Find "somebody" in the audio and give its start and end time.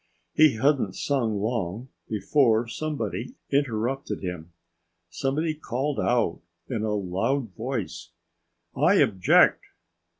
2.67-3.35, 5.11-5.53